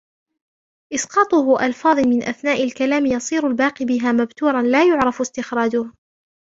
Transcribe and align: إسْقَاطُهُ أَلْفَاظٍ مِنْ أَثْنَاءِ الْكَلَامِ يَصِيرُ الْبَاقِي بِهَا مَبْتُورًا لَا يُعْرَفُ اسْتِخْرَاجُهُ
إسْقَاطُهُ 0.93 1.65
أَلْفَاظٍ 1.65 1.99
مِنْ 1.99 2.23
أَثْنَاءِ 2.23 2.63
الْكَلَامِ 2.63 3.05
يَصِيرُ 3.05 3.47
الْبَاقِي 3.47 3.85
بِهَا 3.85 4.11
مَبْتُورًا 4.11 4.61
لَا 4.61 4.83
يُعْرَفُ 4.87 5.21
اسْتِخْرَاجُهُ 5.21 5.93